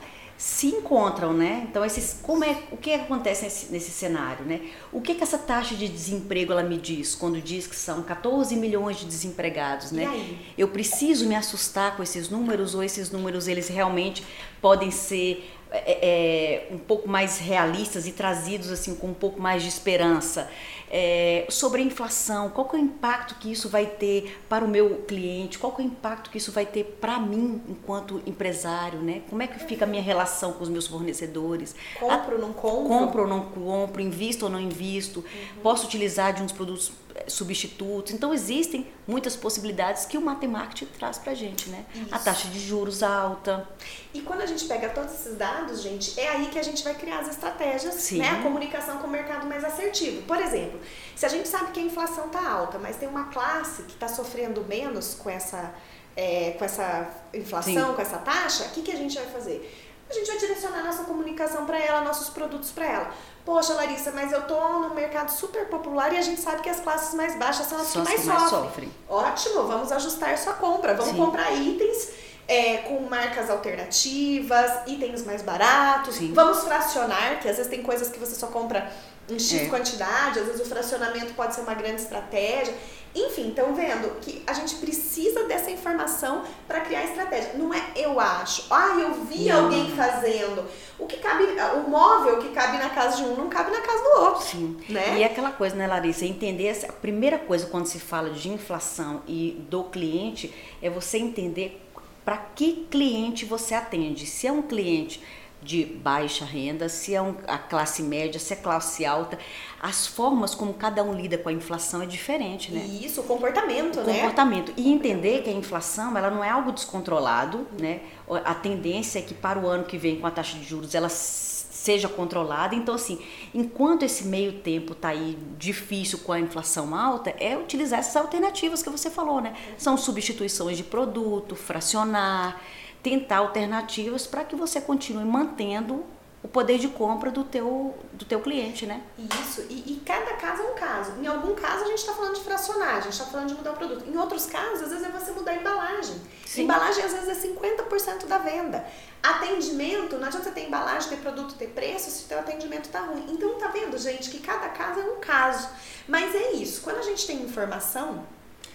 [0.42, 1.68] se encontram, né?
[1.70, 4.60] Então, esses, como é, o que acontece nesse, nesse cenário, né?
[4.90, 8.56] O que que essa taxa de desemprego ela me diz quando diz que são 14
[8.56, 10.36] milhões de desempregados, né?
[10.58, 14.24] Eu preciso me assustar com esses números ou esses números eles realmente
[14.60, 19.62] podem ser é, é, um pouco mais realistas e trazidos assim com um pouco mais
[19.62, 20.50] de esperança
[20.94, 24.96] É, sobre a inflação qual é o impacto que isso vai ter para o meu
[25.08, 25.58] cliente?
[25.58, 29.22] Qual é o impacto que isso vai ter para mim enquanto empresário né?
[29.28, 31.74] Como é que fica a minha relação com os meus fornecedores?
[31.98, 32.88] Compro, não compro?
[32.88, 35.24] compro ou não compro, invisto ou não invisto,
[35.62, 36.92] posso utilizar de uns produtos
[37.28, 38.12] substitutos.
[38.12, 41.84] Então existem muitas possibilidades que o matemática traz pra gente, né?
[42.10, 42.24] A Isso.
[42.24, 43.68] taxa de juros alta.
[44.12, 46.94] E quando a gente pega todos esses dados, gente, é aí que a gente vai
[46.94, 48.18] criar as estratégias, Sim.
[48.18, 48.30] né?
[48.30, 50.22] A comunicação com o mercado mais assertivo.
[50.22, 50.80] Por exemplo,
[51.16, 54.08] se a gente sabe que a inflação está alta, mas tem uma classe que está
[54.08, 55.74] sofrendo menos com essa,
[56.16, 57.94] é, com essa inflação, Sim.
[57.94, 59.78] com essa taxa, o que, que a gente vai fazer?
[60.12, 63.14] A gente vai direcionar nossa comunicação para ela, nossos produtos para ela.
[63.44, 66.78] Poxa, Larissa, mas eu tô num mercado super popular e a gente sabe que as
[66.80, 68.62] classes mais baixas são as São que mais, que mais sofrem.
[68.68, 68.92] sofrem.
[69.08, 70.94] Ótimo, vamos ajustar sua compra.
[70.94, 71.18] Vamos Sim.
[71.18, 72.10] comprar itens
[72.46, 76.16] é, com marcas alternativas, itens mais baratos.
[76.16, 76.32] Sim.
[76.32, 78.90] Vamos fracionar, que às vezes tem coisas que você só compra
[79.32, 79.66] em X É.
[79.66, 82.74] quantidade, às vezes o fracionamento pode ser uma grande estratégia.
[83.14, 87.52] Enfim, estão vendo que a gente precisa dessa informação para criar estratégia.
[87.54, 89.64] Não é eu acho, ah, eu vi Não.
[89.64, 90.64] alguém fazendo.
[90.98, 91.44] O que cabe,
[91.76, 94.42] o móvel que cabe na casa de um não cabe na casa do outro.
[94.46, 94.80] Sim.
[94.88, 95.18] Né?
[95.18, 96.24] E é aquela coisa, né, Larissa?
[96.24, 101.18] Entender essa, a primeira coisa quando se fala de inflação e do cliente é você
[101.18, 101.82] entender
[102.24, 104.24] para que cliente você atende.
[104.24, 105.22] Se é um cliente
[105.62, 109.38] de baixa renda, se é um, a classe média, se é classe alta,
[109.80, 112.84] as formas como cada um lida com a inflação é diferente, né?
[112.84, 114.14] Isso, o comportamento, né?
[114.14, 118.00] comportamento e entender que a inflação ela não é algo descontrolado, né?
[118.44, 121.08] A tendência é que para o ano que vem com a taxa de juros ela
[121.08, 122.74] seja controlada.
[122.74, 123.20] Então assim,
[123.54, 128.82] enquanto esse meio tempo tá aí difícil com a inflação alta, é utilizar essas alternativas
[128.82, 129.54] que você falou, né?
[129.78, 132.60] São substituições de produto, fracionar,
[133.02, 136.04] tentar alternativas para que você continue mantendo
[136.42, 139.02] o poder de compra do teu do teu cliente, né?
[139.16, 141.12] Isso, e, e cada caso é um caso.
[141.20, 143.72] Em algum caso a gente está falando de fracionar, a gente está falando de mudar
[143.72, 144.04] o produto.
[144.08, 146.16] Em outros casos, às vezes é você mudar a embalagem.
[146.44, 146.64] Sim.
[146.64, 148.84] Embalagem às vezes é 50% da venda.
[149.22, 153.24] Atendimento, não adianta ter embalagem, ter produto, ter preço, se o teu atendimento tá ruim.
[153.30, 155.68] Então tá vendo, gente, que cada caso é um caso.
[156.08, 158.24] Mas é isso, quando a gente tem informação,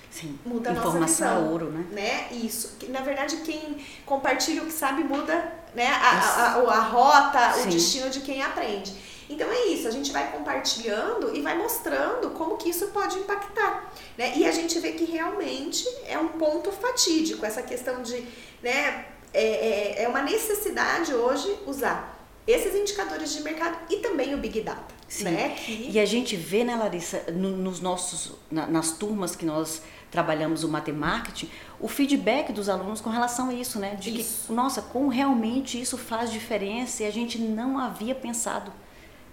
[0.10, 0.38] Sim.
[0.46, 1.46] muda a nossa Informação visão.
[1.48, 1.86] é ouro, né?
[1.91, 2.28] né?
[2.32, 2.78] Isso.
[2.89, 5.88] Na verdade, quem compartilha o que sabe muda né?
[5.88, 7.63] a, a, a, a rota, Sim.
[7.67, 8.93] o destino de quem aprende.
[9.30, 13.91] Então é isso, a gente vai compartilhando e vai mostrando como que isso pode impactar.
[14.17, 14.38] Né?
[14.38, 18.26] E a gente vê que realmente é um ponto fatídico, essa questão de.
[18.63, 22.17] Né, é, é, é uma necessidade hoje usar
[22.48, 24.96] esses indicadores de mercado e também o Big Data.
[25.10, 25.26] Sim.
[25.26, 25.50] Né?
[25.50, 29.82] Que, E a gente vê, né, Larissa, no- nos nossos, na- nas turmas que nós
[30.12, 33.96] trabalhamos o matemarketing, o feedback dos alunos com relação a isso, né?
[33.96, 34.48] De Isso.
[34.48, 38.72] que, nossa, como realmente isso faz diferença e a gente não havia pensado,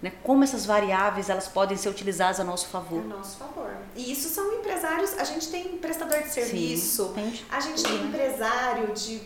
[0.02, 0.12] né?
[0.22, 3.04] Como essas variáveis elas podem ser utilizadas a nosso a favor.
[3.04, 3.70] nosso favor.
[3.96, 8.92] E isso são empresários, a gente tem prestador de serviço, Sim, A gente tem empresário
[8.94, 9.20] de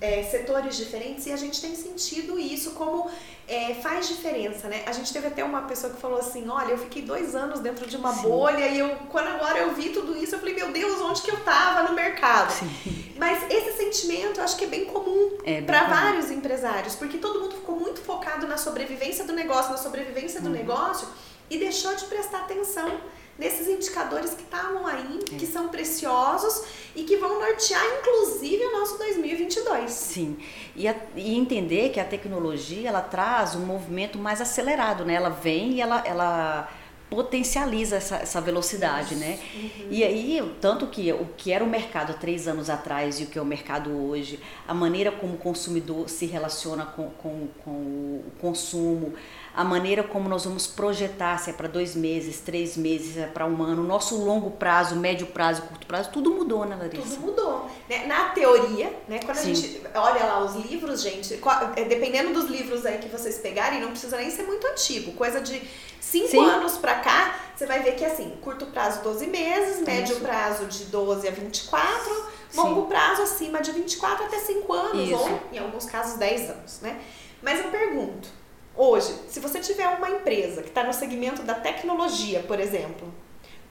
[0.00, 3.10] é, setores diferentes e a gente tem sentido isso como
[3.48, 4.82] é, faz diferença, né?
[4.86, 7.86] A gente teve até uma pessoa que falou assim, olha, eu fiquei dois anos dentro
[7.86, 8.22] de uma Sim.
[8.22, 11.30] bolha e eu, quando agora eu vi tudo isso, eu falei, meu Deus, onde que
[11.30, 12.50] eu tava no mercado?
[12.52, 13.12] Sim.
[13.16, 17.40] Mas esse sentimento eu acho que é bem comum É, para vários empresários, porque todo
[17.40, 20.46] mundo ficou muito focado na sobrevivência do negócio, na sobrevivência Uhum.
[20.48, 21.08] do negócio
[21.48, 23.00] e deixou de prestar atenção
[23.38, 25.36] nesses indicadores que estavam aí, É.
[25.36, 26.62] que são preciosos
[26.94, 29.90] e que vão nortear inclusive o nosso 2022.
[29.90, 30.38] Sim,
[30.74, 35.14] e, a- e entender que a tecnologia ela traz um movimento mais acelerado, né?
[35.14, 36.68] Ela vem e ela, ela
[37.08, 39.38] potencializa essa, essa velocidade, né?
[39.54, 39.86] Uhum.
[39.90, 43.26] E aí, tanto que o que era o mercado há três anos atrás e o
[43.28, 47.70] que é o mercado hoje, a maneira como o consumidor se relaciona com, com, com
[47.70, 49.14] o consumo,
[49.56, 53.26] a maneira como nós vamos projetar, se é para dois meses, três meses, se é
[53.26, 57.16] para um ano, nosso longo prazo, médio prazo, curto prazo, tudo mudou, né, Larissa?
[57.16, 57.70] Tudo mudou.
[57.88, 58.04] Né?
[58.04, 59.52] Na teoria, né, quando Sim.
[59.52, 61.40] a gente olha lá os livros, gente,
[61.74, 65.40] é, dependendo dos livros aí que vocês pegarem, não precisa nem ser muito antigo, coisa
[65.40, 65.62] de
[65.98, 66.44] cinco Sim.
[66.44, 70.20] anos para cá, você vai ver que assim, curto prazo 12 meses, médio Isso.
[70.20, 72.88] prazo de 12 a 24, longo Sim.
[72.88, 75.18] prazo acima de 24 até 5 anos, Isso.
[75.18, 77.00] ou em alguns casos 10 anos, né?
[77.40, 78.28] Mas eu pergunto,
[78.76, 83.12] Hoje, se você tiver uma empresa que está no segmento da tecnologia, por exemplo,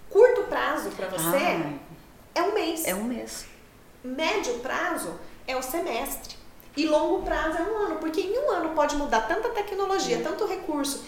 [0.10, 1.74] curto prazo para você ah,
[2.34, 2.86] é um mês.
[2.86, 3.46] É um mês.
[4.04, 5.14] Médio prazo
[5.46, 6.36] é o semestre.
[6.76, 10.46] E longo prazo é um ano, porque em um ano pode mudar tanta tecnologia, tanto
[10.46, 11.06] recurso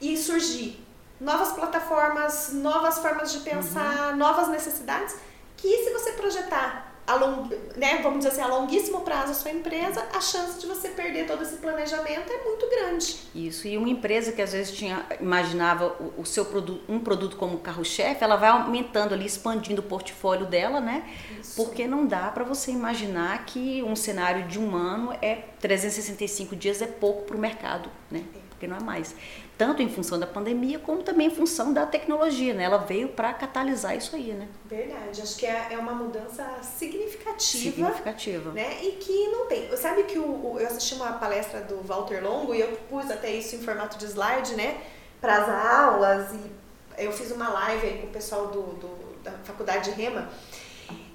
[0.00, 0.82] e surgir
[1.20, 4.16] novas plataformas, novas formas de pensar, uhum.
[4.16, 5.16] novas necessidades,
[5.56, 9.50] que se você projetar a long, né, vamos dizer assim, a longuíssimo prazo a sua
[9.50, 13.16] empresa, a chance de você perder todo esse planejamento é muito grande.
[13.34, 17.36] Isso, e uma empresa que às vezes tinha imaginava o, o seu produto, um produto
[17.36, 21.04] como carro-chefe, ela vai aumentando ali, expandindo o portfólio dela, né?
[21.40, 21.56] Isso.
[21.56, 26.80] Porque não dá para você imaginar que um cenário de um ano é 365 dias
[26.80, 28.24] é pouco para o mercado, né?
[28.34, 28.38] É.
[28.50, 29.14] Porque não é mais
[29.60, 32.64] tanto em função da pandemia como também em função da tecnologia, né?
[32.64, 34.48] Ela veio para catalisar isso aí, né?
[34.64, 37.70] Verdade, acho que é, é uma mudança significativa.
[37.70, 38.52] Significativa.
[38.52, 38.82] Né?
[38.82, 39.76] E que não tem.
[39.76, 43.30] Sabe que o, o, eu assisti uma palestra do Walter Longo e eu pus até
[43.32, 44.80] isso em formato de slide, né?
[45.20, 49.32] Para as aulas e eu fiz uma live aí com o pessoal do, do da
[49.44, 50.26] faculdade de Rema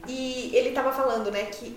[0.07, 1.75] e ele estava falando, né, que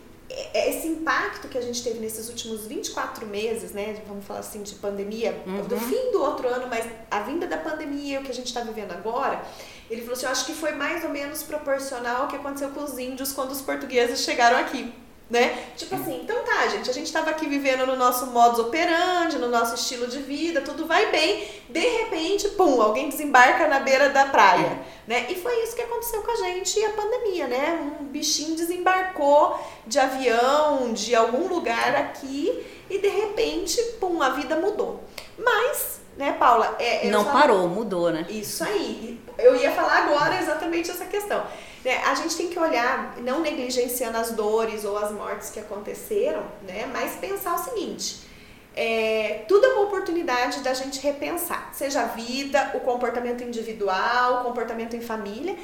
[0.55, 4.75] esse impacto que a gente teve nesses últimos 24 meses, né, vamos falar assim, de
[4.75, 5.63] pandemia, uhum.
[5.63, 8.61] do fim do outro ano, mas a vinda da pandemia, o que a gente está
[8.61, 9.43] vivendo agora,
[9.91, 12.85] ele falou assim, eu acho que foi mais ou menos proporcional ao que aconteceu com
[12.85, 14.93] os índios quando os portugueses chegaram aqui
[15.31, 15.67] né?
[15.77, 19.49] Tipo assim, então tá, gente, a gente tava aqui vivendo no nosso modus operandi, no
[19.49, 24.25] nosso estilo de vida, tudo vai bem, de repente, pum, alguém desembarca na beira da
[24.27, 25.27] praia, né?
[25.29, 27.97] E foi isso que aconteceu com a gente e a pandemia, né?
[28.01, 34.57] Um bichinho desembarcou de avião, de algum lugar aqui e de repente, pum, a vida
[34.57, 35.05] mudou.
[35.37, 36.75] Mas, né, Paula?
[36.79, 38.27] É, é Não parou, mudou, né?
[38.31, 39.21] Isso aí.
[39.39, 41.45] Eu ia falar agora exatamente essa questão.
[41.85, 41.97] Né?
[42.05, 46.89] A gente tem que olhar, não negligenciando as dores ou as mortes que aconteceram, né?
[46.93, 48.21] mas pensar o seguinte:
[48.75, 54.45] é, tudo é uma oportunidade da gente repensar, seja a vida, o comportamento individual, o
[54.45, 55.57] comportamento em família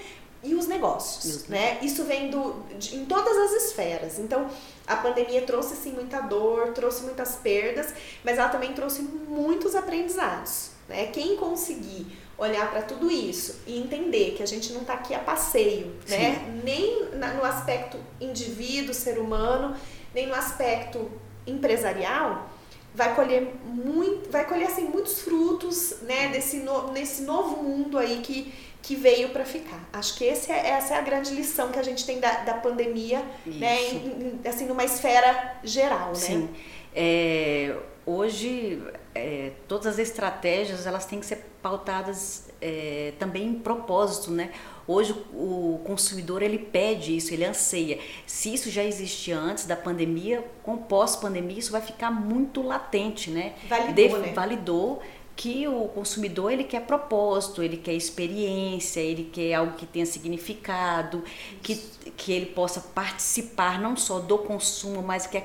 [0.44, 1.78] e os negócios, né?
[1.80, 4.18] Isso vem do, de, em todas as esferas.
[4.18, 4.46] Então,
[4.86, 10.70] a pandemia trouxe sim muita dor, trouxe muitas perdas, mas ela também trouxe muitos aprendizados,
[10.88, 11.06] né?
[11.06, 15.18] Quem conseguir olhar para tudo isso e entender que a gente não está aqui a
[15.18, 16.16] passeio, Sim.
[16.16, 16.60] né?
[16.64, 19.76] Nem na, no aspecto indivíduo, ser humano,
[20.14, 21.10] nem no aspecto
[21.46, 22.48] empresarial,
[22.94, 26.28] vai colher muito, vai colher assim muitos frutos, né?
[26.28, 28.52] Desse no, nesse novo mundo aí que
[28.84, 29.88] que veio para ficar.
[29.94, 32.52] Acho que esse é, essa é a grande lição que a gente tem da, da
[32.52, 33.58] pandemia, Isso.
[33.58, 33.82] né?
[33.82, 36.14] Em, em, assim numa esfera geral, né?
[36.14, 36.50] Sim.
[36.94, 38.82] É, hoje
[39.14, 44.50] é, todas as estratégias elas têm que ser pautadas é, também em propósito, né?
[44.86, 47.98] Hoje o consumidor ele pede isso, ele anseia.
[48.26, 53.54] Se isso já existia antes da pandemia, com pós-pandemia isso vai ficar muito latente, né?
[53.68, 54.32] Validou, De, né?
[54.34, 55.02] Validou
[55.36, 61.24] que o consumidor ele quer propósito, ele quer experiência, ele quer algo que tenha significado,
[61.62, 61.76] que,
[62.16, 65.42] que ele possa participar não só do consumo, mas que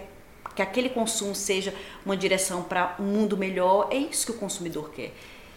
[0.56, 1.74] que aquele consumo seja
[2.06, 3.88] uma direção para um mundo melhor.
[3.92, 5.14] É isso que o consumidor quer.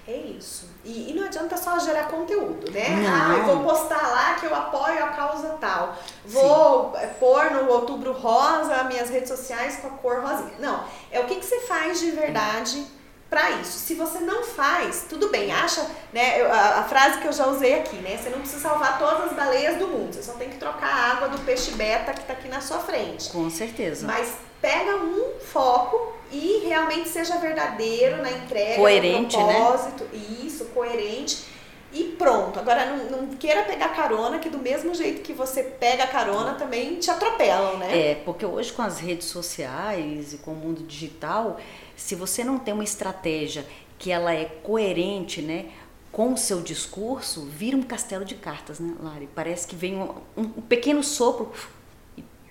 [0.06, 0.68] É isso.
[0.84, 2.88] E, e, não adianta só gerar conteúdo, né?
[2.88, 3.08] Não.
[3.08, 5.96] Ah, eu vou postar lá que eu apoio a causa tal.
[6.24, 7.06] Vou Sim.
[7.20, 10.54] pôr no outubro rosa minhas redes sociais com a cor rosinha.
[10.58, 10.84] Não.
[11.12, 12.84] É o que, que você faz de verdade
[13.30, 13.78] para isso.
[13.78, 16.42] Se você não faz, tudo bem, acha, né?
[16.42, 18.18] A, a, frase que eu já usei aqui, né?
[18.18, 20.12] Você não precisa salvar todas as baleias do mundo.
[20.12, 22.80] Você só tem que trocar a água do peixe beta que tá aqui na sua
[22.80, 23.30] frente.
[23.30, 24.04] Com certeza.
[24.04, 29.54] Mas pega um foco e realmente seja verdadeiro na entrega, coerente, no né?
[29.54, 30.20] propósito, né?
[30.44, 31.44] isso, coerente
[31.92, 32.58] e pronto.
[32.58, 36.96] Agora não, não, queira pegar carona, que do mesmo jeito que você pega carona também
[36.96, 38.12] te atropelam, né?
[38.12, 41.58] É, porque hoje com as redes sociais e com o mundo digital,
[41.94, 43.66] se você não tem uma estratégia
[43.98, 45.66] que ela é coerente, né?
[46.10, 49.28] Com o seu discurso, vira um castelo de cartas, né, Lari?
[49.34, 51.50] Parece que vem um, um pequeno sopro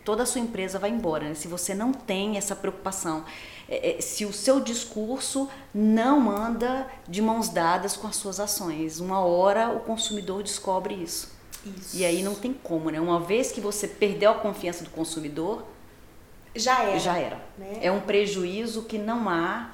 [0.03, 1.29] toda a sua empresa vai embora.
[1.29, 1.35] Né?
[1.35, 3.25] Se você não tem essa preocupação,
[3.69, 8.99] é, é, se o seu discurso não anda de mãos dadas com as suas ações,
[8.99, 11.31] uma hora o consumidor descobre isso.
[11.65, 11.95] isso.
[11.95, 12.99] E aí não tem como, né?
[12.99, 15.63] Uma vez que você perdeu a confiança do consumidor,
[16.55, 16.99] já era.
[16.99, 17.41] Já era.
[17.57, 17.79] Né?
[17.81, 19.71] É um prejuízo que não há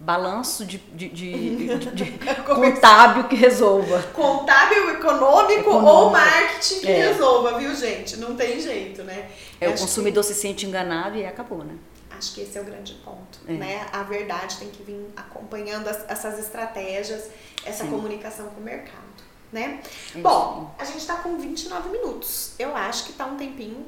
[0.00, 4.02] balanço de, de, de, de contábil que resolva.
[4.14, 5.86] Contábil, econômico, econômico.
[5.86, 7.08] ou marketing que é.
[7.08, 8.16] resolva, viu, gente?
[8.16, 9.30] Não tem jeito, né?
[9.60, 10.32] É, o consumidor que...
[10.32, 11.76] se sente enganado e acabou, né?
[12.10, 13.52] Acho que esse é o grande ponto, é.
[13.52, 13.86] né?
[13.92, 17.30] A verdade tem que vir acompanhando as, essas estratégias,
[17.64, 17.90] essa Sim.
[17.90, 19.80] comunicação com o mercado, né?
[20.16, 22.54] É Bom, a gente está com 29 minutos.
[22.58, 23.86] Eu acho que tá um tempinho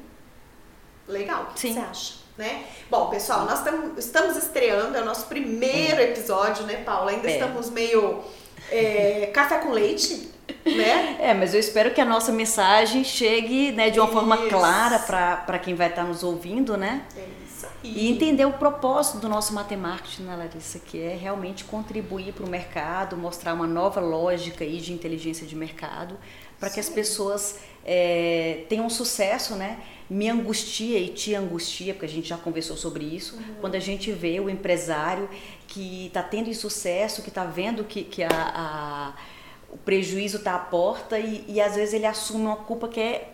[1.07, 1.43] legal.
[1.43, 1.73] O que Sim.
[1.73, 2.22] você acha?
[2.37, 2.63] Né?
[2.89, 3.63] Bom, pessoal, nós
[3.97, 7.11] estamos estreando, é o nosso primeiro episódio, né, Paula?
[7.11, 7.33] Ainda é.
[7.33, 8.21] estamos meio
[8.71, 10.31] é, café com leite,
[10.65, 11.17] né?
[11.23, 14.13] É, mas eu espero que a nossa mensagem chegue né, de uma isso.
[14.13, 17.03] forma clara para quem vai estar nos ouvindo, né?
[17.15, 17.42] É.
[17.83, 18.05] E...
[18.05, 20.79] e entender o propósito do nosso matemática, né, Larissa?
[20.79, 25.55] Que é realmente contribuir para o mercado, mostrar uma nova lógica aí de inteligência de
[25.55, 26.17] mercado,
[26.59, 29.79] para que as pessoas é, tenham sucesso, né?
[30.09, 33.55] me angustia e te angustia, porque a gente já conversou sobre isso, uhum.
[33.61, 35.29] quando a gente vê o empresário
[35.67, 39.13] que está tendo sucesso, que está vendo que, que a, a,
[39.71, 43.33] o prejuízo está à porta e, e às vezes ele assume uma culpa que é,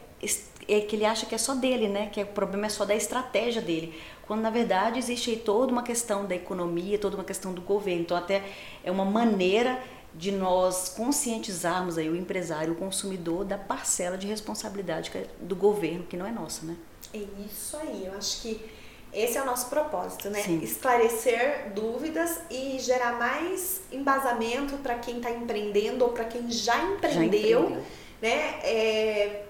[0.68, 2.10] é, que ele acha que é só dele, né?
[2.12, 4.00] Que o problema é só da estratégia dele.
[4.30, 8.02] Quando na verdade existe aí toda uma questão da economia, toda uma questão do governo.
[8.02, 8.44] Então até
[8.84, 9.82] é uma maneira
[10.14, 16.04] de nós conscientizarmos aí o empresário, o consumidor da parcela de responsabilidade é do governo
[16.04, 16.76] que não é nossa, né?
[17.12, 18.70] É isso aí, eu acho que
[19.12, 20.44] esse é o nosso propósito, né?
[20.44, 20.60] Sim.
[20.62, 27.10] Esclarecer dúvidas e gerar mais embasamento para quem está empreendendo ou para quem já empreendeu,
[27.14, 27.84] já empreendeu.
[28.22, 28.60] né?
[28.62, 29.46] É,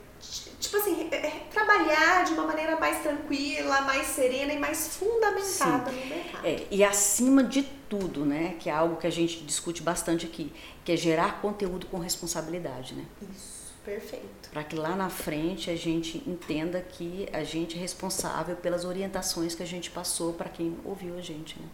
[0.60, 5.90] tipo assim, é, é, trabalhar de uma maneira mais tranquila, mais serena e mais fundamentada
[5.90, 6.00] Sim.
[6.00, 6.46] no mercado.
[6.46, 10.52] É, e acima de tudo, né, que é algo que a gente discute bastante aqui,
[10.84, 13.06] que é gerar conteúdo com responsabilidade, né?
[13.34, 14.50] Isso, perfeito.
[14.52, 19.56] Para que lá na frente a gente entenda que a gente é responsável pelas orientações
[19.56, 21.68] que a gente passou para quem ouviu a gente, né?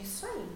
[0.00, 0.46] Isso aí.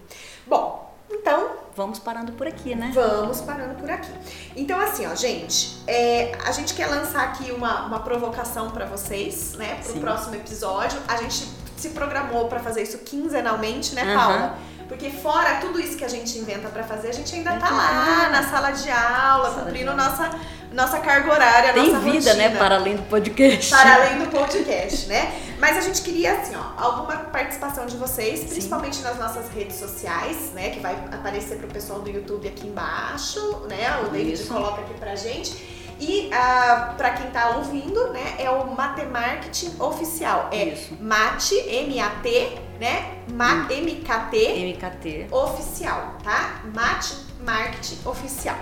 [0.47, 2.91] Bom, então, vamos parando por aqui, né?
[2.93, 4.11] Vamos parando por aqui.
[4.55, 9.53] Então, assim, ó, gente, é, a gente quer lançar aqui uma, uma provocação para vocês,
[9.53, 9.99] né, pro Sim.
[9.99, 10.99] próximo episódio.
[11.07, 14.57] A gente se programou para fazer isso quinzenalmente, né, Paula?
[14.79, 14.85] Uhum.
[14.87, 18.29] Porque fora tudo isso que a gente inventa para fazer, a gente ainda tá lá
[18.29, 20.31] na sala de aula, sala cumprindo de nossa
[20.73, 22.49] nossa carga horária, Tem nossa vida, né, rotina.
[22.49, 23.69] né, para além do podcast.
[23.69, 25.33] Para além do podcast, né?
[25.61, 29.03] Mas a gente queria assim, ó, alguma participação de vocês, principalmente Sim.
[29.03, 34.01] nas nossas redes sociais, né, que vai aparecer pro pessoal do YouTube aqui embaixo, né?
[34.01, 34.51] O David Isso.
[34.51, 35.79] coloca aqui pra gente.
[35.99, 40.49] E ah, para quem tá ouvindo, né, é o Matemarketing Oficial.
[40.51, 40.97] É Isso.
[40.99, 43.19] Mate, M-A-T, né?
[43.31, 43.67] Ma hum.
[43.69, 44.37] M-K-T.
[44.73, 45.27] MKT.
[45.31, 46.61] Oficial, tá?
[46.73, 48.57] Mate Marketing Oficial.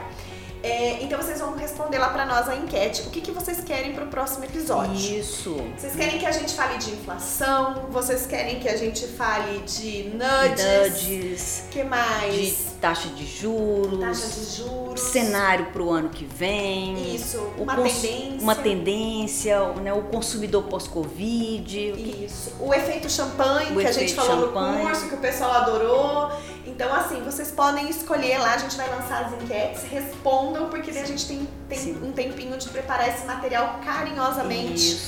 [0.62, 3.04] É, então vocês vão responder lá para nós a enquete.
[3.04, 4.94] O que, que vocês querem para o próximo episódio?
[4.94, 5.56] Isso.
[5.78, 7.86] Vocês querem que a gente fale de inflação?
[7.90, 10.92] Vocês querem que a gente fale de nudges?
[10.92, 11.64] Nudges.
[11.72, 12.34] que mais?
[12.36, 14.00] De taxa de juros.
[14.00, 15.00] Taxa de juros.
[15.00, 17.16] Cenário para o ano que vem.
[17.16, 17.40] Isso.
[17.58, 18.42] Uma tendência.
[18.42, 19.94] Uma tendência, né?
[19.94, 22.26] O consumidor pós-Covid.
[22.26, 22.54] Isso.
[22.60, 24.78] O efeito champanhe, o que a gente falou champanhe.
[24.78, 26.32] no curso, que o pessoal adorou.
[26.70, 31.02] Então, assim, vocês podem escolher lá, a gente vai lançar as enquetes, respondam, porque daí
[31.02, 35.00] a gente tem, tem um tempinho de preparar esse material carinhosamente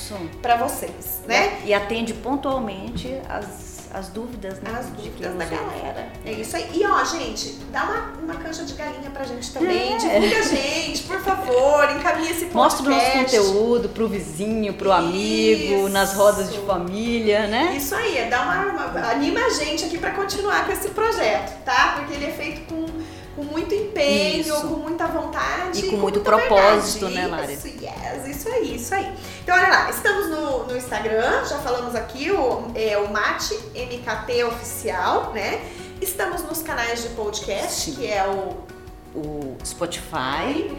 [0.42, 1.62] para vocês, né?
[1.64, 4.70] E atende pontualmente as as dúvidas, né?
[4.78, 6.08] As dúvidas da galera.
[6.24, 6.70] É isso aí.
[6.72, 9.94] E ó, gente, dá uma, uma canja de galinha pra gente também.
[9.94, 9.96] É.
[9.96, 12.54] Divulga a gente, por favor, encaminha esse podcast.
[12.54, 15.88] Mostra o nosso conteúdo pro vizinho, pro amigo, isso.
[15.90, 17.74] nas rodas de família, né?
[17.76, 21.94] Isso aí, dá uma, uma, anima a gente aqui pra continuar com esse projeto, tá?
[21.96, 22.86] Porque ele é feito com
[23.34, 24.68] com muito empenho, isso.
[24.68, 25.86] com muita vontade.
[25.86, 27.14] E com, muito propósito, verdade.
[27.14, 27.52] né, Lara?
[27.52, 29.12] Isso, yes, isso aí, isso aí.
[29.42, 34.44] Então, olha lá, estamos no, no Instagram, já falamos aqui, o, é, o Mate MKT
[34.44, 35.60] Oficial, né?
[36.00, 37.94] Estamos nos canais de podcast, Sim.
[37.94, 38.72] que é o
[39.14, 40.70] o Spotify,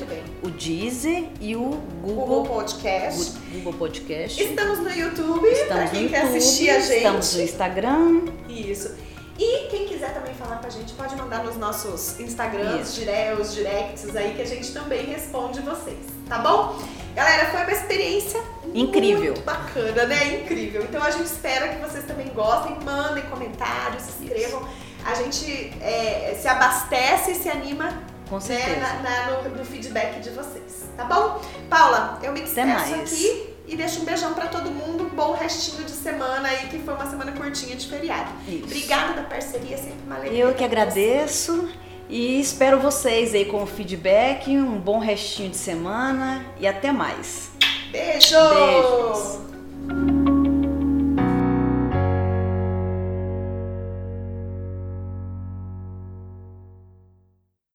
[0.41, 3.39] o Deezer e o Google, Google Podcast.
[3.51, 4.43] Google Podcast.
[4.43, 6.97] Estamos no YouTube, estamos pra quem quer assistir a gente.
[6.97, 8.21] Estamos no Instagram.
[8.49, 8.95] Isso.
[9.43, 13.53] E quem quiser também falar com a gente, pode mandar nos nossos Instagrams, dire os
[13.53, 16.79] directs aí, que a gente também responde vocês, tá bom?
[17.13, 18.41] Galera, foi uma experiência
[18.73, 19.34] incrível.
[19.34, 20.41] Muito bacana, né?
[20.41, 20.84] Incrível.
[20.84, 24.62] Então a gente espera que vocês também gostem, mandem comentários, se inscrevam.
[24.62, 24.69] Isso.
[25.06, 28.79] A gente é, se abastece e se anima com né, certeza.
[28.79, 31.41] Né, na, na, no, no, feedback de vocês, tá bom?
[31.69, 35.10] Paula, eu me despeço aqui E deixo um beijão para todo mundo.
[35.15, 38.32] Bom restinho de semana aí, que foi uma semana curtinha de feriado.
[38.47, 38.65] Isso.
[38.65, 40.43] Obrigada da parceria, sempre uma alegria.
[40.43, 41.56] Eu que agradeço.
[41.56, 41.84] Você.
[42.10, 47.49] E espero vocês aí com o feedback, um bom restinho de semana e até mais.
[47.91, 48.36] Beijo!
[48.54, 50.22] Beijos!